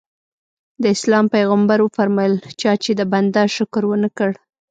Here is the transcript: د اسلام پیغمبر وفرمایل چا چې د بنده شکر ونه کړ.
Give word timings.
د 0.81 0.83
اسلام 0.95 1.25
پیغمبر 1.35 1.77
وفرمایل 1.83 2.35
چا 2.61 2.73
چې 2.83 2.91
د 2.95 3.01
بنده 3.13 3.41
شکر 3.55 3.83
ونه 3.87 4.09
کړ. 4.17 4.31